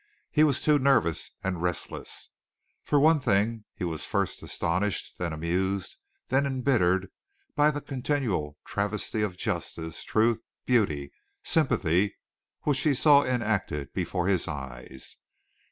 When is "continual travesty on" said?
7.81-9.35